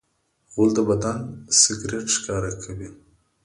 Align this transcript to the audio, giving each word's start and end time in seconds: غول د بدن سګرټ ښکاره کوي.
غول 0.51 0.69
د 0.75 0.79
بدن 0.89 1.17
سګرټ 1.61 2.07
ښکاره 2.15 2.51
کوي. 2.63 2.89